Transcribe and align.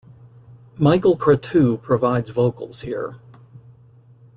Michael 0.79 1.15
Cretu 1.15 1.79
provides 1.79 2.31
vocals 2.31 2.81
here. 2.81 3.17